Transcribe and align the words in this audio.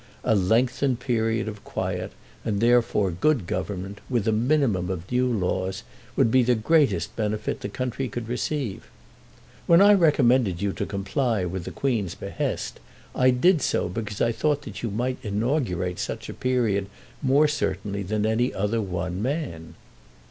A 0.23 0.33
lengthened 0.33 0.99
period 0.99 1.47
of 1.47 1.63
quiet 1.63 2.11
and 2.43 2.59
therefore 2.59 3.11
good 3.11 3.45
government 3.45 4.01
with 4.09 4.27
a 4.27 4.31
minimum 4.31 4.89
of 4.89 5.11
new 5.11 5.27
laws 5.31 5.83
would 6.15 6.31
be 6.31 6.41
the 6.41 6.55
greatest 6.55 7.15
benefit 7.15 7.59
the 7.59 7.69
country 7.69 8.07
could 8.09 8.27
receive. 8.27 8.87
When 9.67 9.79
I 9.79 9.93
recommended 9.93 10.59
you 10.59 10.73
to 10.73 10.87
comply 10.87 11.45
with 11.45 11.65
the 11.65 11.69
Queen's 11.71 12.15
behest 12.15 12.79
I 13.13 13.29
did 13.29 13.61
so 13.61 13.87
because 13.89 14.21
I 14.21 14.31
thought 14.31 14.63
that 14.63 14.81
you 14.81 14.89
might 14.89 15.17
inaugurate 15.21 15.99
such 15.99 16.29
a 16.29 16.33
period 16.33 16.87
more 17.21 17.47
certainly 17.47 18.01
than 18.01 18.25
any 18.25 18.51
other 18.51 18.81
one 18.81 19.21
man." 19.21 19.75